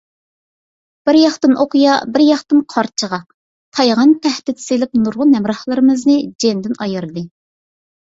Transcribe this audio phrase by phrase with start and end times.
[1.09, 3.21] بىر ياقتىن ئوقيا، بىر ياقتىن قارچىغا،
[3.81, 7.31] تايغان تەھدىت سېلىپ نۇرغۇن ھەمراھلىرىمىزنى جېنىدىن ئايرىدى.